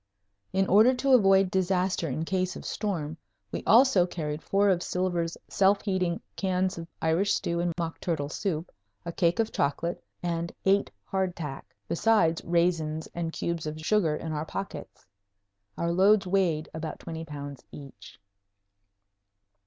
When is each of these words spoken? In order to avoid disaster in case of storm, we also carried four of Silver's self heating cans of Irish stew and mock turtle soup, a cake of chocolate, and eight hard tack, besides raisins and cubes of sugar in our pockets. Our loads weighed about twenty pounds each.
In 0.51 0.65
order 0.65 0.95
to 0.95 1.13
avoid 1.13 1.51
disaster 1.51 2.09
in 2.09 2.25
case 2.25 2.55
of 2.55 2.65
storm, 2.65 3.17
we 3.51 3.61
also 3.67 4.07
carried 4.07 4.41
four 4.41 4.67
of 4.71 4.81
Silver's 4.81 5.37
self 5.47 5.83
heating 5.83 6.19
cans 6.35 6.79
of 6.79 6.87
Irish 7.03 7.35
stew 7.35 7.59
and 7.59 7.71
mock 7.77 8.01
turtle 8.01 8.27
soup, 8.27 8.71
a 9.05 9.11
cake 9.11 9.37
of 9.37 9.51
chocolate, 9.51 10.03
and 10.23 10.51
eight 10.65 10.89
hard 11.05 11.35
tack, 11.35 11.75
besides 11.87 12.43
raisins 12.43 13.07
and 13.13 13.31
cubes 13.31 13.67
of 13.67 13.79
sugar 13.79 14.15
in 14.15 14.31
our 14.31 14.43
pockets. 14.43 15.05
Our 15.77 15.91
loads 15.91 16.25
weighed 16.25 16.67
about 16.73 16.97
twenty 16.99 17.23
pounds 17.23 17.63
each. 17.71 18.19